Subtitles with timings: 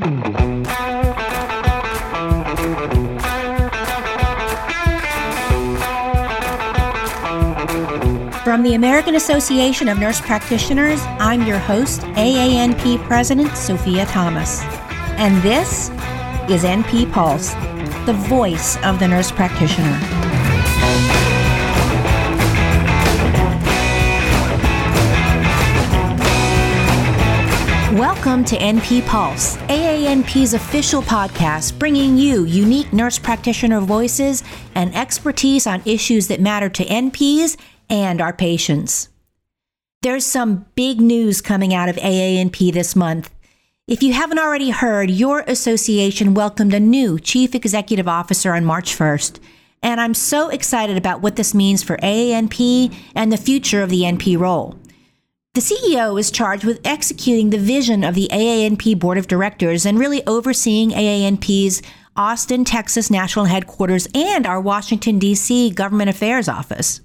[0.00, 0.62] From
[8.62, 14.62] the American Association of Nurse Practitioners, I'm your host, AANP President Sophia Thomas.
[15.18, 15.90] And this
[16.48, 17.52] is NP Pulse,
[18.06, 20.00] the voice of the nurse practitioner.
[27.98, 29.56] Welcome to NP Pulse,
[30.00, 34.42] AANP's official podcast, bringing you unique nurse practitioner voices
[34.74, 37.58] and expertise on issues that matter to NPs
[37.90, 39.10] and our patients.
[40.00, 43.28] There's some big news coming out of AANP this month.
[43.86, 48.96] If you haven't already heard, your association welcomed a new chief executive officer on March
[48.96, 49.38] 1st.
[49.82, 54.04] And I'm so excited about what this means for AANP and the future of the
[54.04, 54.79] NP role.
[55.52, 59.98] The CEO is charged with executing the vision of the AANP Board of Directors and
[59.98, 61.82] really overseeing AANP's
[62.14, 65.70] Austin, Texas national headquarters and our Washington, D.C.
[65.70, 67.00] Government Affairs Office.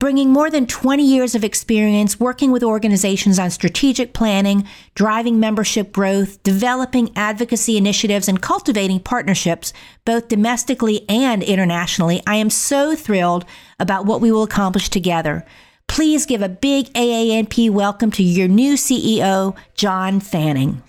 [0.00, 5.92] Bringing more than 20 years of experience working with organizations on strategic planning, driving membership
[5.92, 9.72] growth, developing advocacy initiatives, and cultivating partnerships,
[10.04, 13.44] both domestically and internationally, I am so thrilled
[13.78, 15.46] about what we will accomplish together.
[15.88, 20.82] Please give a big AANP welcome to your new CEO, John Fanning.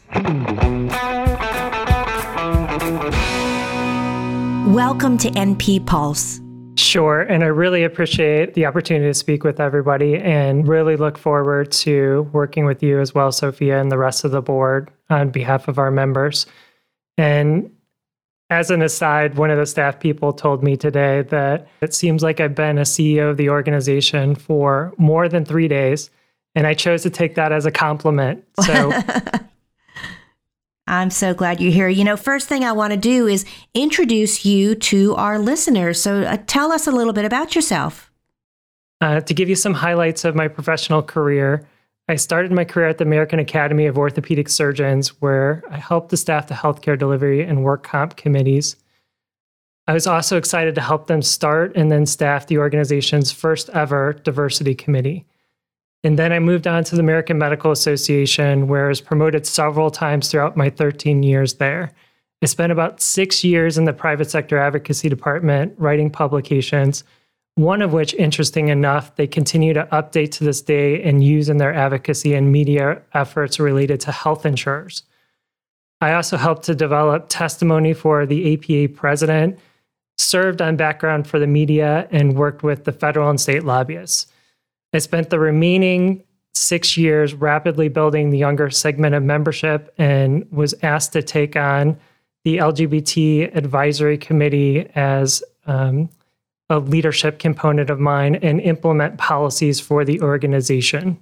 [4.73, 6.42] Welcome to NP Pulse.
[6.78, 7.22] Sure.
[7.22, 12.30] And I really appreciate the opportunity to speak with everybody and really look forward to
[12.34, 15.80] working with you as well, Sophia, and the rest of the board on behalf of
[15.80, 16.45] our members.
[17.18, 17.72] And
[18.50, 22.40] as an aside, one of the staff people told me today that it seems like
[22.40, 26.09] I've been a CEO of the organization for more than three days.
[26.56, 28.44] And I chose to take that as a compliment.
[28.66, 28.92] So
[30.88, 31.90] I'm so glad you're here.
[31.90, 36.02] You know, first thing I want to do is introduce you to our listeners.
[36.02, 38.12] So uh, tell us a little bit about yourself.
[39.02, 41.68] Uh, to give you some highlights of my professional career,
[42.09, 46.18] I started my career at the American Academy of Orthopedic Surgeons, where I helped to
[46.18, 48.78] staff the healthcare delivery and work comp committees.
[49.88, 54.13] I was also excited to help them start and then staff the organization's first ever
[54.13, 55.25] diversity committee.
[56.03, 59.91] And then I moved on to the American Medical Association, where I was promoted several
[59.91, 61.91] times throughout my 13 years there.
[62.41, 67.03] I spent about six years in the private sector advocacy department writing publications,
[67.57, 71.57] one of which, interesting enough, they continue to update to this day and use in
[71.57, 75.01] their advocacy and media efforts related to health insurers.
[76.00, 79.57] I also helped to develop testimony for the APA president,
[80.19, 84.28] served on background for the media, and worked with the federal and state lobbyists.
[84.94, 90.75] I spent the remaining six years rapidly building the younger segment of membership and was
[90.84, 91.97] asked to take on
[92.44, 96.07] the LGBT advisory committee as um,
[96.69, 101.17] a leadership component of mine and implement policies for the organization.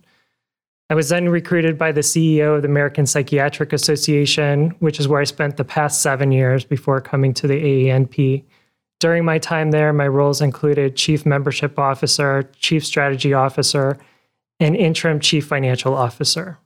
[0.89, 5.21] I was then recruited by the CEO of the American Psychiatric Association, which is where
[5.21, 8.43] I spent the past seven years before coming to the AANP.
[8.99, 13.97] During my time there, my roles included Chief Membership Officer, Chief Strategy Officer,
[14.59, 16.59] and Interim Chief Financial Officer.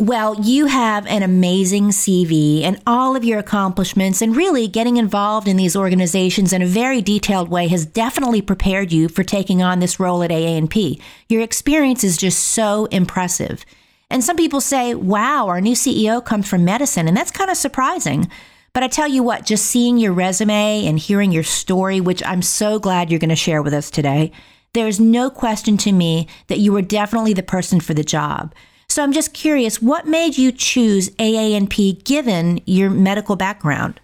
[0.00, 5.46] Well, you have an amazing CV and all of your accomplishments, and really getting involved
[5.46, 9.78] in these organizations in a very detailed way has definitely prepared you for taking on
[9.78, 11.00] this role at AANP.
[11.28, 13.64] Your experience is just so impressive.
[14.10, 17.56] And some people say, wow, our new CEO comes from medicine, and that's kind of
[17.56, 18.28] surprising.
[18.72, 22.42] But I tell you what, just seeing your resume and hearing your story, which I'm
[22.42, 24.32] so glad you're going to share with us today,
[24.72, 28.52] there's no question to me that you were definitely the person for the job.
[28.94, 34.00] So I'm just curious, what made you choose AANP given your medical background?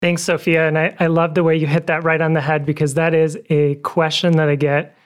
[0.00, 0.66] Thanks, Sophia.
[0.66, 3.12] And I, I love the way you hit that right on the head because that
[3.12, 4.96] is a question that I get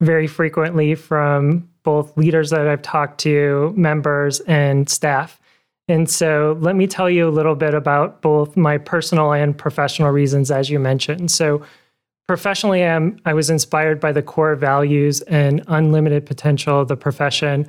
[0.00, 5.40] very frequently from both leaders that I've talked to, members, and staff.
[5.86, 10.10] And so let me tell you a little bit about both my personal and professional
[10.10, 11.30] reasons, as you mentioned.
[11.30, 11.62] So,
[12.26, 17.68] professionally, I'm, I was inspired by the core values and unlimited potential of the profession,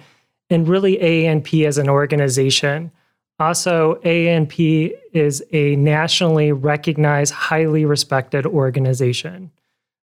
[0.50, 2.92] and really AANP as an organization.
[3.40, 9.52] Also, AANP is a nationally recognized, highly respected organization.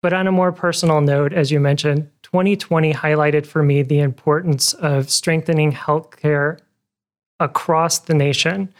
[0.03, 4.73] But on a more personal note, as you mentioned, 2020 highlighted for me the importance
[4.73, 6.59] of strengthening healthcare
[7.39, 8.71] across the nation.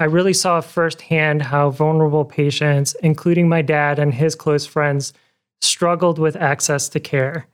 [0.00, 5.12] I really saw firsthand how vulnerable patients, including my dad and his close friends,
[5.60, 7.46] struggled with access to care.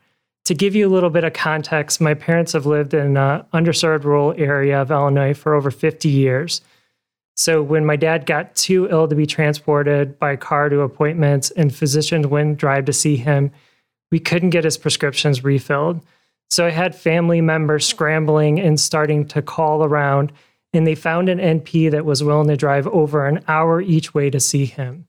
[0.46, 4.04] To give you a little bit of context, my parents have lived in an underserved
[4.04, 6.60] rural area of Illinois for over 50 years.
[7.36, 11.74] So when my dad got too ill to be transported by car to appointments and
[11.74, 13.50] physicians wouldn't drive to see him,
[14.12, 16.04] we couldn't get his prescriptions refilled.
[16.50, 20.30] So I had family members scrambling and starting to call around,
[20.74, 24.28] and they found an NP that was willing to drive over an hour each way
[24.28, 25.06] to see him.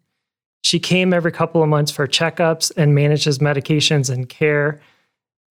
[0.64, 4.80] She came every couple of months for checkups and manages medications and care.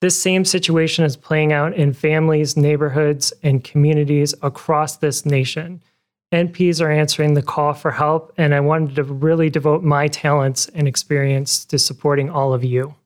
[0.05, 5.83] This same situation is playing out in families, neighborhoods, and communities across this nation.
[6.31, 10.69] NPs are answering the call for help, and I wanted to really devote my talents
[10.75, 12.97] and experience to supporting all of you.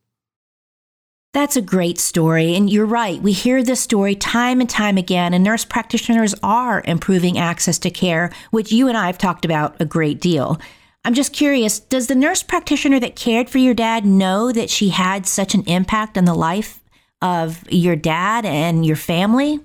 [1.33, 2.57] That's a great story.
[2.57, 3.23] And you're right.
[3.23, 7.91] We hear this story time and time again, and nurse practitioners are improving access to
[7.91, 10.61] care, which you and I have talked about a great deal.
[11.05, 14.89] I'm just curious does the nurse practitioner that cared for your dad know that she
[14.89, 16.81] had such an impact on the life
[17.23, 19.61] of your dad and your family?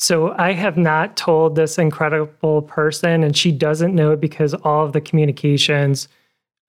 [0.00, 4.92] So I have not told this incredible person, and she doesn't know because all of
[4.92, 6.08] the communications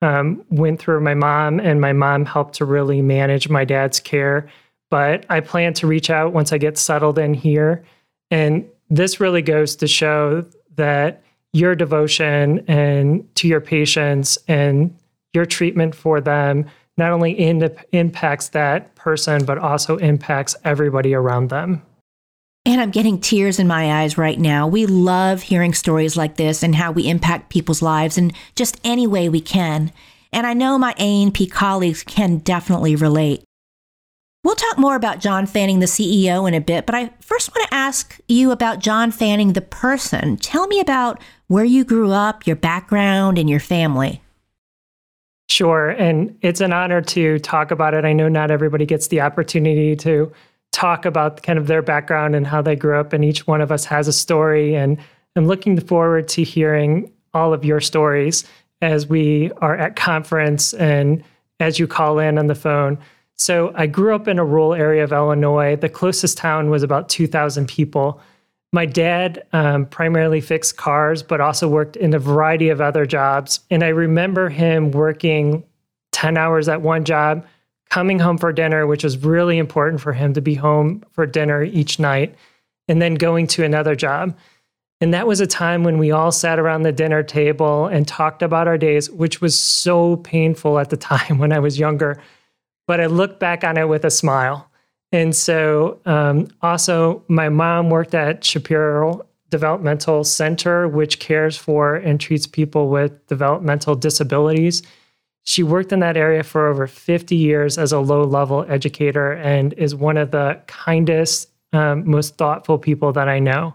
[0.01, 4.49] um, went through my mom, and my mom helped to really manage my dad's care.
[4.89, 7.83] But I plan to reach out once I get settled in here.
[8.31, 10.43] And this really goes to show
[10.75, 11.21] that
[11.53, 14.95] your devotion and to your patients and
[15.33, 16.65] your treatment for them
[16.99, 21.81] not only in, impacts that person, but also impacts everybody around them.
[22.65, 24.67] And I'm getting tears in my eyes right now.
[24.67, 29.07] We love hearing stories like this and how we impact people's lives in just any
[29.07, 29.91] way we can.
[30.31, 33.43] And I know my AANP colleagues can definitely relate.
[34.43, 37.67] We'll talk more about John Fanning, the CEO, in a bit, but I first want
[37.67, 40.37] to ask you about John Fanning, the person.
[40.37, 44.21] Tell me about where you grew up, your background, and your family.
[45.49, 45.89] Sure.
[45.89, 48.05] And it's an honor to talk about it.
[48.05, 50.31] I know not everybody gets the opportunity to
[50.71, 53.71] talk about kind of their background and how they grew up, and each one of
[53.71, 54.75] us has a story.
[54.75, 54.97] And
[55.35, 58.43] I'm looking forward to hearing all of your stories
[58.81, 61.23] as we are at conference and
[61.59, 62.97] as you call in on the phone.
[63.35, 65.75] So I grew up in a rural area of Illinois.
[65.75, 68.21] The closest town was about 2,000 people.
[68.71, 73.61] My dad um, primarily fixed cars, but also worked in a variety of other jobs.
[73.71, 75.63] And I remember him working
[76.11, 77.45] 10 hours at one job,
[77.89, 81.63] coming home for dinner, which was really important for him to be home for dinner
[81.63, 82.35] each night,
[82.87, 84.37] and then going to another job.
[85.01, 88.43] And that was a time when we all sat around the dinner table and talked
[88.43, 92.21] about our days, which was so painful at the time when I was younger.
[92.85, 94.68] But I look back on it with a smile.
[95.11, 102.19] And so, um, also, my mom worked at Shapiro Developmental Center, which cares for and
[102.19, 104.83] treats people with developmental disabilities.
[105.43, 109.73] She worked in that area for over 50 years as a low level educator and
[109.73, 113.73] is one of the kindest, um, most thoughtful people that I know.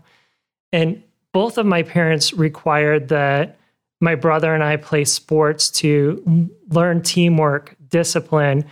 [0.72, 1.02] And
[1.32, 3.58] both of my parents required that
[4.00, 8.64] my brother and I play sports to learn teamwork, discipline,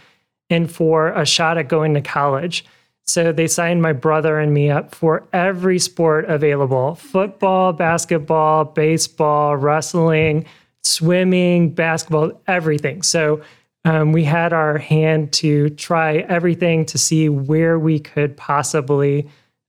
[0.52, 2.64] and for a shot at going to college.
[3.04, 9.56] So they signed my brother and me up for every sport available football, basketball, baseball,
[9.56, 10.46] wrestling,
[10.82, 13.02] swimming, basketball, everything.
[13.02, 13.42] So
[13.84, 19.28] um, we had our hand to try everything to see where we could possibly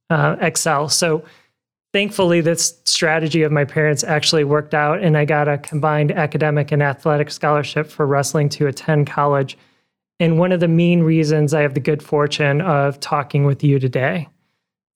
[0.09, 0.89] uh, excel.
[0.89, 1.23] So
[1.93, 6.71] thankfully, this strategy of my parents actually worked out, and I got a combined academic
[6.71, 9.57] and athletic scholarship for wrestling to attend college.
[10.19, 13.79] And one of the main reasons I have the good fortune of talking with you
[13.79, 14.29] today.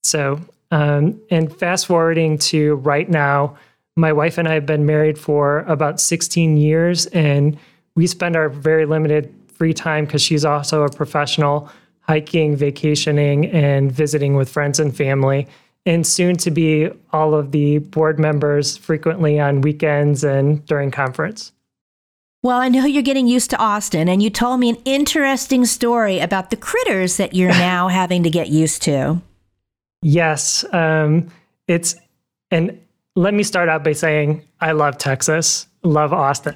[0.02, 3.56] So, um, and fast forwarding to right now,
[3.96, 7.58] my wife and I have been married for about 16 years, and
[7.96, 11.68] we spend our very limited free time because she's also a professional
[12.02, 15.46] hiking, vacationing, and visiting with friends and family.
[15.84, 21.52] And soon to be all of the board members frequently on weekends and during conference.
[22.42, 26.20] Well, I know you're getting used to Austin, and you told me an interesting story
[26.20, 29.20] about the critters that you're now having to get used to.
[30.02, 30.64] Yes.
[30.72, 31.28] Um,
[31.66, 31.96] it's,
[32.50, 32.80] and
[33.16, 36.54] let me start out by saying I love Texas, love Austin,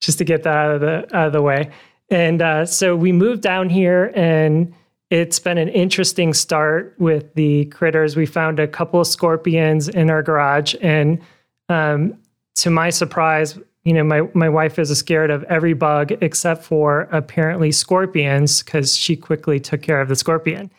[0.00, 1.70] just to get that out of the out of the way.
[2.10, 4.74] And uh, so we moved down here, and
[5.10, 8.16] it's been an interesting start with the critters.
[8.16, 11.20] We found a couple of scorpions in our garage, and
[11.68, 12.18] um,
[12.56, 17.02] to my surprise, you know, my my wife is scared of every bug except for
[17.12, 20.70] apparently scorpions because she quickly took care of the scorpion.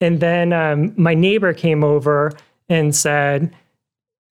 [0.00, 2.32] And then um, my neighbor came over
[2.68, 3.54] and said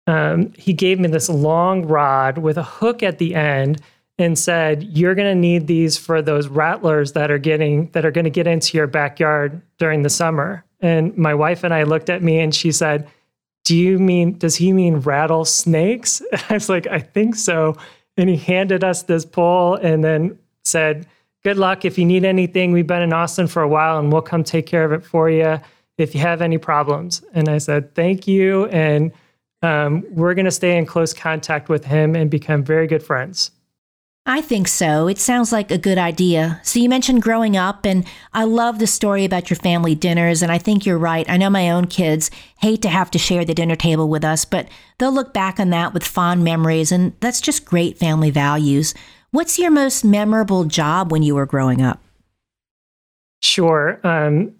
[0.07, 3.81] um, he gave me this long rod with a hook at the end
[4.17, 8.11] and said, "You're going to need these for those rattlers that are getting that are
[8.11, 12.09] going to get into your backyard during the summer." And my wife and I looked
[12.09, 13.07] at me and she said,
[13.63, 16.21] Do you mean, does he mean rattlesnakes?
[16.49, 17.77] I was like, I think so.
[18.17, 21.07] And he handed us this pole and then said,
[21.43, 21.85] Good luck.
[21.85, 24.67] If you need anything, we've been in Austin for a while and we'll come take
[24.67, 25.59] care of it for you
[25.97, 27.23] if you have any problems.
[27.33, 28.65] And I said, Thank you.
[28.67, 29.11] And
[29.63, 33.51] um, we're going to stay in close contact with him and become very good friends.
[34.25, 35.07] I think so.
[35.07, 36.61] It sounds like a good idea.
[36.63, 40.43] So, you mentioned growing up, and I love the story about your family dinners.
[40.43, 41.27] And I think you're right.
[41.27, 44.45] I know my own kids hate to have to share the dinner table with us,
[44.45, 44.67] but
[44.99, 46.91] they'll look back on that with fond memories.
[46.91, 48.93] And that's just great family values.
[49.31, 51.99] What's your most memorable job when you were growing up?
[53.41, 53.99] Sure.
[54.03, 54.53] Um,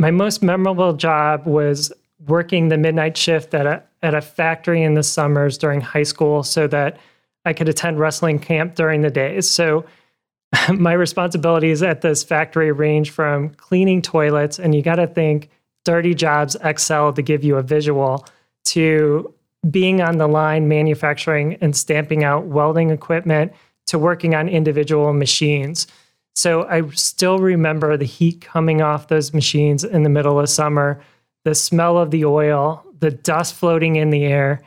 [0.00, 1.92] my most memorable job was
[2.26, 6.42] working the midnight shift at a, at a factory in the summers during high school
[6.42, 6.98] so that
[7.44, 9.48] I could attend wrestling camp during the days.
[9.48, 9.84] So
[10.72, 15.50] my responsibilities at this factory range from cleaning toilets, and you got to think
[15.84, 18.26] dirty jobs Excel to give you a visual,
[18.64, 19.32] to
[19.70, 23.52] being on the line manufacturing and stamping out welding equipment,
[23.86, 25.86] to working on individual machines.
[26.34, 31.00] So I still remember the heat coming off those machines in the middle of summer,
[31.44, 34.62] the smell of the oil, the dust floating in the air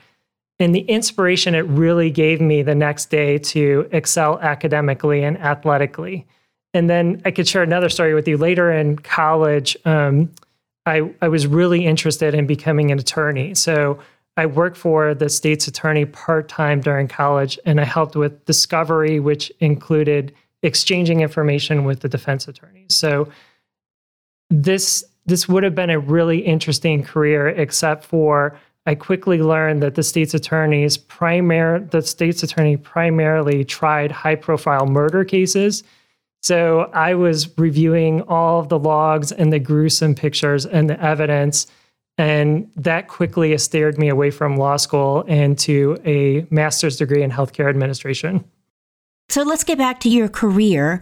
[0.60, 6.26] and the inspiration it really gave me the next day to excel academically and athletically.
[6.74, 9.78] And then I could share another story with you later in college.
[9.86, 10.32] Um,
[10.86, 13.56] I, I was really interested in becoming an attorney.
[13.56, 14.00] So
[14.36, 19.20] I worked for the state's attorney part time during college, and I helped with discovery,
[19.20, 20.34] which included
[20.64, 22.96] exchanging information with the defense attorneys.
[22.96, 23.30] So
[24.50, 29.96] this this would have been a really interesting career, except for I quickly learned that
[29.96, 35.84] the state's attorneys primary the state's attorney primarily tried high profile murder cases.
[36.42, 41.68] So I was reviewing all of the logs and the gruesome pictures and the evidence.
[42.18, 47.32] And that quickly steered me away from law school and to a master's degree in
[47.32, 48.44] healthcare administration.
[49.30, 51.02] So let's get back to your career.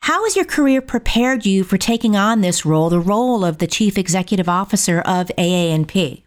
[0.00, 3.66] How has your career prepared you for taking on this role, the role of the
[3.68, 6.24] chief executive officer of AANP?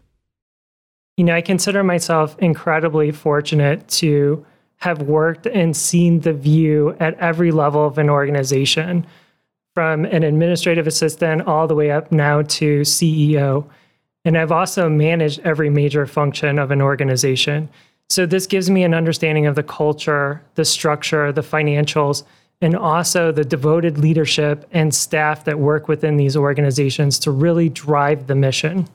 [1.16, 4.44] You know, I consider myself incredibly fortunate to
[4.78, 9.06] have worked and seen the view at every level of an organization,
[9.74, 13.66] from an administrative assistant all the way up now to CEO.
[14.24, 17.68] And I've also managed every major function of an organization.
[18.08, 22.24] So this gives me an understanding of the culture, the structure, the financials,
[22.60, 28.26] and also the devoted leadership and staff that work within these organizations to really drive
[28.26, 28.88] the mission.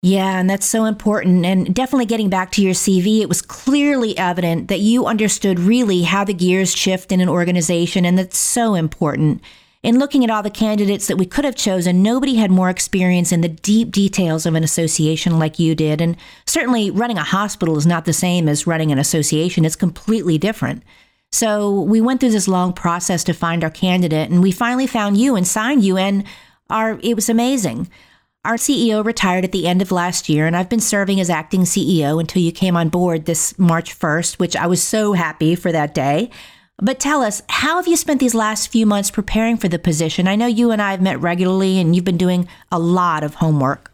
[0.00, 1.44] Yeah, and that's so important.
[1.44, 6.02] And definitely getting back to your CV, it was clearly evident that you understood really
[6.02, 9.42] how the gears shift in an organization, and that's so important.
[9.82, 13.32] In looking at all the candidates that we could have chosen, nobody had more experience
[13.32, 16.00] in the deep details of an association like you did.
[16.00, 20.38] And certainly, running a hospital is not the same as running an association, it's completely
[20.38, 20.84] different.
[21.32, 25.16] So, we went through this long process to find our candidate, and we finally found
[25.16, 26.22] you and signed you, and
[26.70, 27.88] our, it was amazing.
[28.44, 31.62] Our CEO retired at the end of last year, and I've been serving as acting
[31.62, 35.72] CEO until you came on board this March 1st, which I was so happy for
[35.72, 36.30] that day.
[36.80, 40.28] But tell us, how have you spent these last few months preparing for the position?
[40.28, 43.34] I know you and I have met regularly, and you've been doing a lot of
[43.34, 43.90] homework.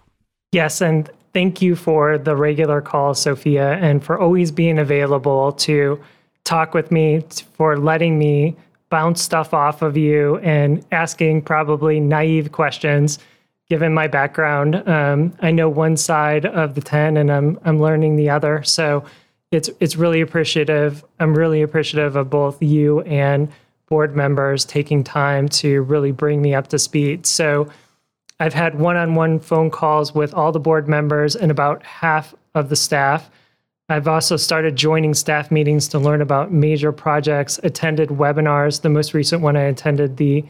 [0.53, 5.99] Yes, and thank you for the regular calls, Sophia, and for always being available to
[6.45, 7.25] talk with me,
[7.55, 8.57] for letting me
[8.91, 13.19] bounce stuff off of you and asking probably naive questions
[13.69, 14.87] given my background.
[14.89, 18.63] Um, I know one side of the 10 and I'm, I'm learning the other.
[18.63, 19.05] So
[19.51, 21.05] it's, it's really appreciative.
[21.19, 23.51] I'm really appreciative of both you and
[23.87, 27.27] board members taking time to really bring me up to speed.
[27.27, 27.69] So
[28.41, 32.35] I've had one on one phone calls with all the board members and about half
[32.55, 33.31] of the staff.
[33.89, 38.81] I've also started joining staff meetings to learn about major projects, attended webinars.
[38.81, 40.45] The most recent one I attended the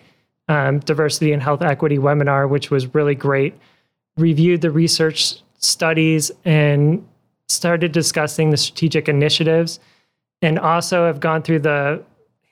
[0.49, 3.55] um, diversity and health equity webinar, which was really great.
[4.17, 7.07] Reviewed the research studies and
[7.49, 9.81] started discussing the strategic initiatives,
[10.43, 12.03] and also have gone through the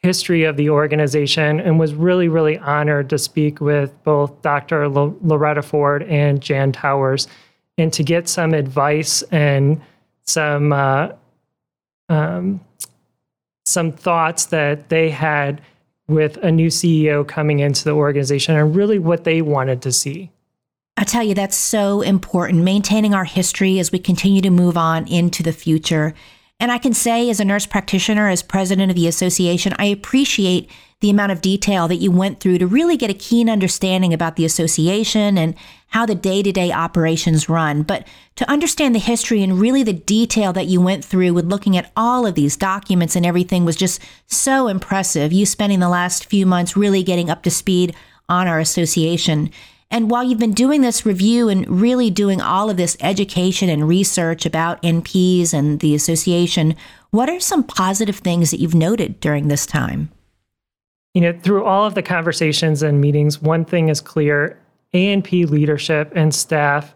[0.02, 4.84] history of the organization and was really, really honored to speak with both Dr.
[4.84, 7.28] L- Loretta Ford and Jan Towers
[7.78, 9.80] and to get some advice and
[10.24, 11.10] some uh,
[12.08, 12.60] um,
[13.64, 15.60] some thoughts that they had
[16.14, 20.30] with a new CEO coming into the organization and really what they wanted to see.
[20.96, 25.06] I tell you, that's so important, maintaining our history as we continue to move on
[25.08, 26.14] into the future.
[26.60, 30.70] And I can say, as a nurse practitioner, as president of the association, I appreciate
[31.00, 34.36] the amount of detail that you went through to really get a keen understanding about
[34.36, 35.56] the association and
[35.92, 37.82] how the day to day operations run.
[37.82, 38.06] But
[38.36, 41.92] to understand the history and really the detail that you went through with looking at
[41.96, 45.32] all of these documents and everything was just so impressive.
[45.32, 47.94] You spending the last few months really getting up to speed
[48.28, 49.50] on our association.
[49.90, 53.86] And while you've been doing this review and really doing all of this education and
[53.86, 56.74] research about NPs and the association,
[57.10, 60.10] what are some positive things that you've noted during this time?
[61.12, 64.58] You know, through all of the conversations and meetings, one thing is clear
[64.94, 66.94] ANP leadership and staff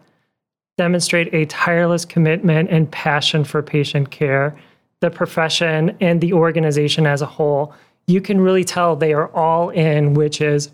[0.77, 4.55] demonstrate a tireless commitment and passion for patient care.
[4.99, 7.73] The profession and the organization as a whole,
[8.05, 10.69] you can really tell they are all in, which is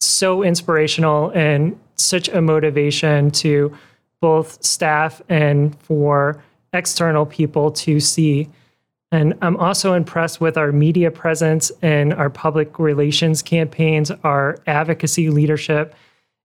[0.00, 3.76] so inspirational and such a motivation to
[4.20, 8.48] both staff and for external people to see.
[9.12, 15.30] And I'm also impressed with our media presence and our public relations campaigns, our advocacy
[15.30, 15.94] leadership,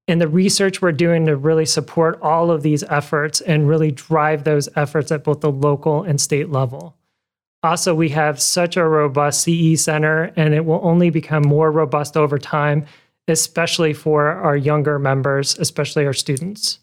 [0.09, 4.43] and the research we're doing to really support all of these efforts and really drive
[4.43, 6.95] those efforts at both the local and state level.
[7.63, 12.17] Also, we have such a robust CE center, and it will only become more robust
[12.17, 12.85] over time
[13.29, 16.79] especially for our younger members, especially our students.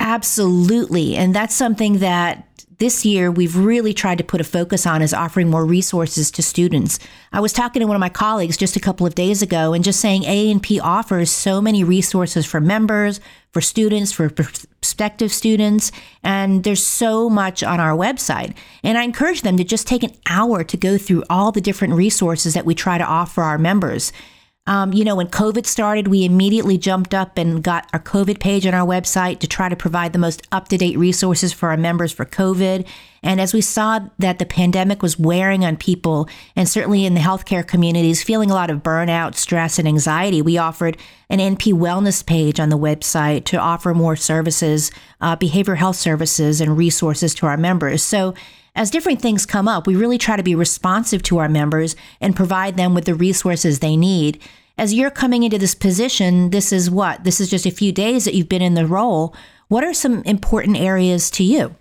[0.00, 1.16] Absolutely.
[1.16, 5.12] And that's something that this year we've really tried to put a focus on is
[5.12, 6.98] offering more resources to students.
[7.32, 9.82] I was talking to one of my colleagues just a couple of days ago and
[9.82, 13.20] just saying AANP offers so many resources for members,
[13.52, 15.90] for students, for prospective students,
[16.22, 18.54] and there's so much on our website.
[18.84, 21.94] And I encourage them to just take an hour to go through all the different
[21.94, 24.12] resources that we try to offer our members.
[24.68, 28.66] Um, you know, when COVID started, we immediately jumped up and got our COVID page
[28.66, 31.78] on our website to try to provide the most up to date resources for our
[31.78, 32.86] members for COVID.
[33.22, 37.20] And as we saw that the pandemic was wearing on people, and certainly in the
[37.20, 40.98] healthcare communities, feeling a lot of burnout, stress, and anxiety, we offered
[41.30, 44.90] an NP wellness page on the website to offer more services,
[45.22, 48.02] uh, behavioral health services, and resources to our members.
[48.02, 48.34] So,
[48.78, 52.36] as different things come up, we really try to be responsive to our members and
[52.36, 54.40] provide them with the resources they need.
[54.78, 57.24] As you're coming into this position, this is what?
[57.24, 59.34] This is just a few days that you've been in the role.
[59.66, 61.74] What are some important areas to you?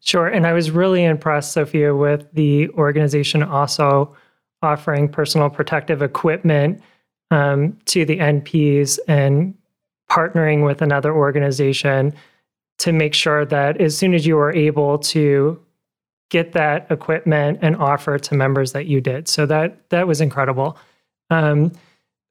[0.00, 0.26] Sure.
[0.26, 4.16] And I was really impressed, Sophia, with the organization also
[4.62, 6.82] offering personal protective equipment
[7.30, 9.54] um, to the NPs and
[10.10, 12.12] partnering with another organization
[12.78, 15.60] to make sure that as soon as you are able to
[16.30, 19.28] get that equipment and offer it to members that you did.
[19.28, 20.78] So that that was incredible.
[21.30, 21.72] Um,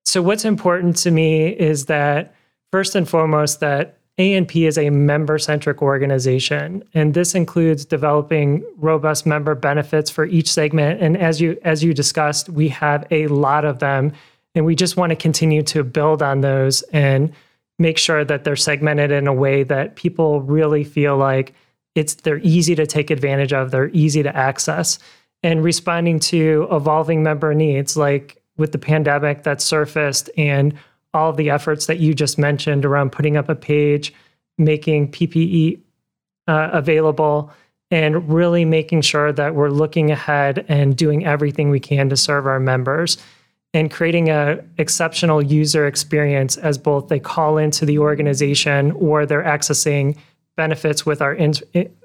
[0.04, 2.36] so what's important to me is that
[2.72, 9.56] first and foremost that ANP is a member-centric organization, and this includes developing robust member
[9.56, 11.02] benefits for each segment.
[11.02, 14.14] And as you as you discussed, we have a lot of them,
[14.54, 17.34] and we just want to continue to build on those and
[17.78, 21.54] make sure that they're segmented in a way that people really feel like
[21.96, 25.00] it's they're easy to take advantage of, they're easy to access,
[25.44, 30.78] and responding to evolving member needs like with the pandemic that surfaced and
[31.14, 34.14] all the efforts that you just mentioned around putting up a page,
[34.58, 35.80] making PPE
[36.48, 37.52] uh, available,
[37.92, 42.46] and really making sure that we're looking ahead and doing everything we can to serve
[42.48, 43.18] our members
[43.74, 49.44] and creating a exceptional user experience as both they call into the organization or they're
[49.44, 50.18] accessing
[50.56, 51.54] benefits with our in,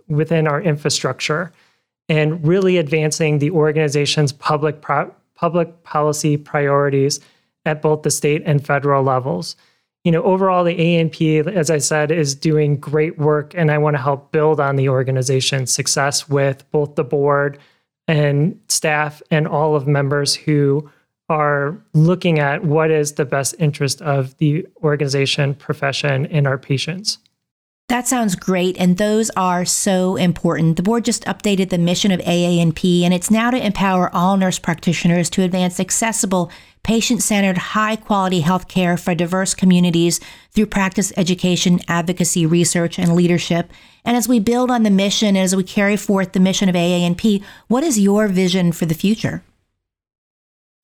[0.08, 1.52] within our infrastructure
[2.08, 7.20] and really advancing the organization's public pro, public policy priorities
[7.64, 9.56] at both the state and federal levels.
[10.04, 13.96] You know, overall, the ANP, as I said, is doing great work, and I want
[13.96, 17.58] to help build on the organization's success with both the board
[18.08, 20.90] and staff and all of members who
[21.28, 27.18] are looking at what is the best interest of the organization, profession, and our patients.
[27.90, 30.76] That sounds great, and those are so important.
[30.76, 34.60] The board just updated the mission of AANP, and it's now to empower all nurse
[34.60, 36.52] practitioners to advance accessible,
[36.84, 40.20] patient centered, high quality healthcare for diverse communities
[40.52, 43.72] through practice education, advocacy, research, and leadership.
[44.04, 47.42] And as we build on the mission, as we carry forth the mission of AANP,
[47.66, 49.42] what is your vision for the future?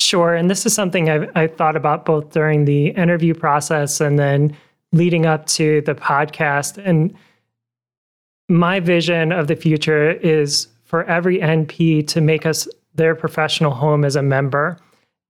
[0.00, 0.34] Sure.
[0.34, 4.56] And this is something I've, i thought about both during the interview process and then
[4.92, 6.78] leading up to the podcast.
[6.84, 7.14] And
[8.48, 14.04] my vision of the future is for every NP to make us their professional home
[14.04, 14.78] as a member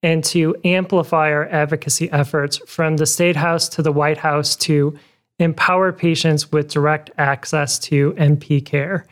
[0.03, 4.97] and to amplify our advocacy efforts from the State House to the White House to
[5.39, 9.07] empower patients with direct access to NP care.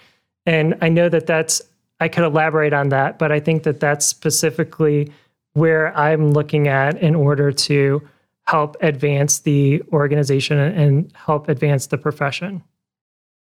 [0.46, 1.62] And I know that that's,
[2.00, 5.10] I could elaborate on that, but I think that that's specifically
[5.54, 8.08] where I'm looking at in order to
[8.46, 12.62] help advance the organization and help advance the profession.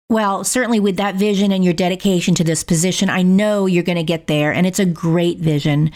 [0.09, 3.97] Well, certainly with that vision and your dedication to this position, I know you're going
[3.97, 5.91] to get there, and it's a great vision.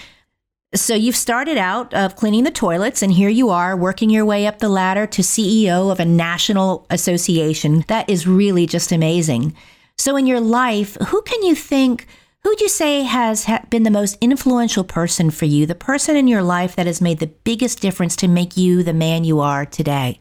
[0.75, 4.47] So you've started out of cleaning the toilets, and here you are working your way
[4.47, 7.85] up the ladder to CEO of a national association.
[7.87, 9.55] That is really just amazing.
[9.97, 12.07] So in your life, who can you think?
[12.43, 15.67] Who'd you say has been the most influential person for you?
[15.67, 18.93] The person in your life that has made the biggest difference to make you the
[18.93, 20.19] man you are today?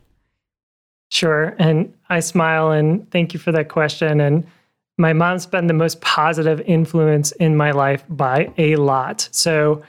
[1.10, 1.56] Sure.
[1.58, 4.20] And I smile and thank you for that question.
[4.20, 4.46] And
[4.98, 9.28] my mom's been the most positive influence in my life by a lot.
[9.32, 9.82] So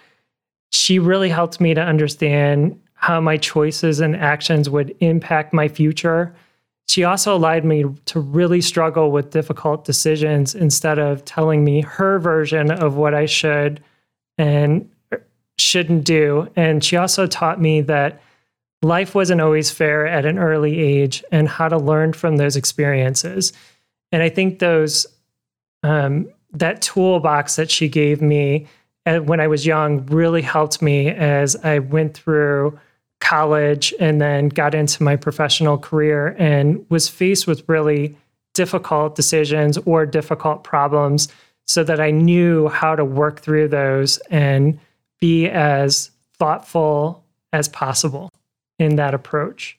[0.72, 6.34] she really helped me to understand how my choices and actions would impact my future.
[6.91, 12.19] She also allowed me to really struggle with difficult decisions instead of telling me her
[12.19, 13.82] version of what I should
[14.38, 14.91] and
[15.58, 16.49] shouldn't do.
[16.58, 18.21] And she also taught me that
[18.82, 23.54] life wasn't always fair at an early age and how to learn from those experiences.
[24.12, 25.08] And I think those
[25.84, 28.67] um, that toolbox that she gave me
[29.06, 32.77] when I was young really helped me as I went through
[33.21, 38.17] college and then got into my professional career and was faced with really
[38.53, 41.29] difficult decisions or difficult problems
[41.65, 44.77] so that I knew how to work through those and
[45.21, 48.29] be as thoughtful as possible
[48.79, 49.77] in that approach.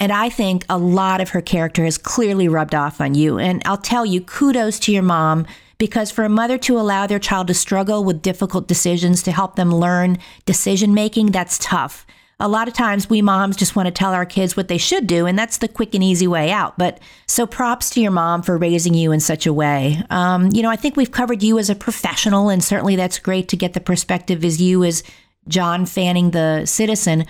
[0.00, 3.38] And I think a lot of her character has clearly rubbed off on you.
[3.38, 5.46] And I'll tell you, kudos to your mom,
[5.78, 9.56] because for a mother to allow their child to struggle with difficult decisions to help
[9.56, 12.06] them learn decision making, that's tough.
[12.42, 15.06] A lot of times we moms just want to tell our kids what they should
[15.06, 16.76] do, and that's the quick and easy way out.
[16.76, 20.02] But so props to your mom for raising you in such a way.
[20.10, 23.46] Um, you know, I think we've covered you as a professional, and certainly that's great
[23.50, 25.04] to get the perspective as you as
[25.46, 27.26] John Fanning, the citizen.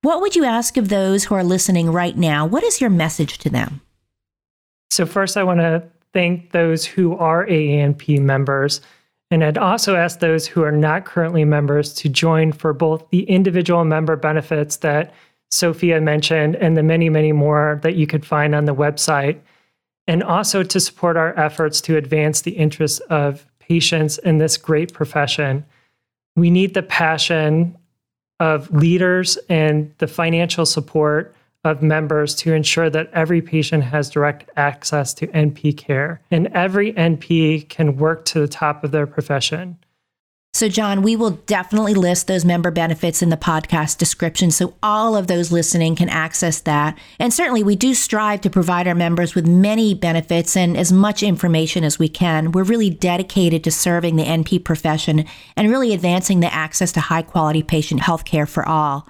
[0.00, 2.46] What would you ask of those who are listening right now?
[2.46, 3.82] What is your message to them?
[4.88, 5.82] So, first, I want to
[6.14, 8.80] thank those who are AANP members.
[9.30, 13.24] And I'd also ask those who are not currently members to join for both the
[13.24, 15.12] individual member benefits that
[15.50, 19.38] Sophia mentioned and the many, many more that you could find on the website,
[20.06, 24.94] and also to support our efforts to advance the interests of patients in this great
[24.94, 25.64] profession.
[26.36, 27.76] We need the passion
[28.40, 34.48] of leaders and the financial support of members to ensure that every patient has direct
[34.56, 39.76] access to NP care and every NP can work to the top of their profession.
[40.54, 45.14] So, John, we will definitely list those member benefits in the podcast description so all
[45.14, 46.98] of those listening can access that.
[47.20, 51.22] And certainly, we do strive to provide our members with many benefits and as much
[51.22, 52.50] information as we can.
[52.50, 57.22] We're really dedicated to serving the NP profession and really advancing the access to high
[57.22, 59.06] quality patient health care for all.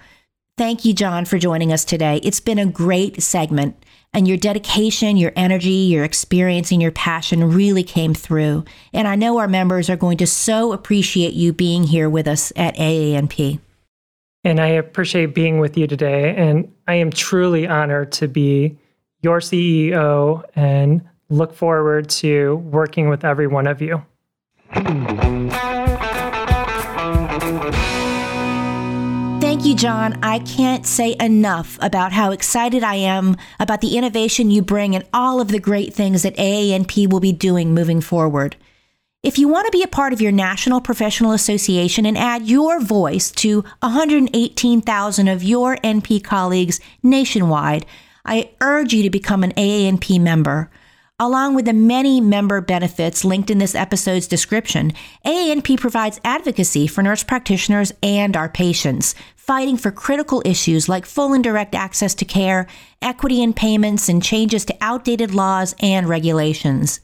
[0.58, 2.18] Thank you, John, for joining us today.
[2.24, 3.80] It's been a great segment
[4.12, 8.64] and your dedication, your energy, your experience, and your passion really came through.
[8.92, 12.52] And I know our members are going to so appreciate you being here with us
[12.56, 13.60] at AANP.
[14.42, 16.34] And I appreciate being with you today.
[16.34, 18.76] And I am truly honored to be
[19.22, 24.02] your CEO and look forward to working with every one of you.
[29.58, 30.20] Thank you, John.
[30.22, 35.04] I can't say enough about how excited I am about the innovation you bring and
[35.12, 38.54] all of the great things that AANP will be doing moving forward.
[39.24, 42.78] If you want to be a part of your National Professional Association and add your
[42.78, 47.84] voice to 118,000 of your NP colleagues nationwide,
[48.24, 50.70] I urge you to become an AANP member.
[51.20, 54.92] Along with the many member benefits linked in this episode's description,
[55.26, 59.16] AANP provides advocacy for nurse practitioners and our patients,
[59.48, 62.66] fighting for critical issues like full and direct access to care,
[63.00, 67.00] equity in payments, and changes to outdated laws and regulations.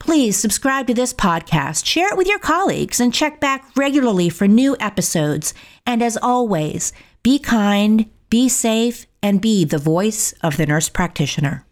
[0.00, 4.48] Please subscribe to this podcast, share it with your colleagues, and check back regularly for
[4.48, 5.52] new episodes.
[5.86, 11.66] And as always, be kind, be safe, and be the voice of the nurse practitioner.